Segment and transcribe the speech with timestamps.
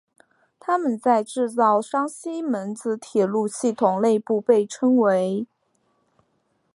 [0.59, 5.45] 它们在制造商西门子铁路系统内部被称为。